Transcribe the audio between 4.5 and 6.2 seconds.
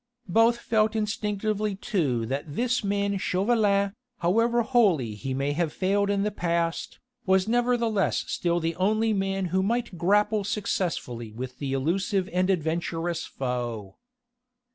wholly he may have failed